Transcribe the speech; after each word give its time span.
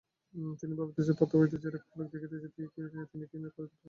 তিনি 0.59 0.73
ভাবিতেছেন, 0.79 1.15
প্রতাপাদিত্য 1.19 1.63
যে-রকম 1.63 1.91
লোক 1.97 2.07
দেখিতেছি 2.13 2.47
তিনি 2.51 2.67
কী 2.71 3.37
না 3.39 3.49
করিতে 3.49 3.65
পারেন। 3.65 3.71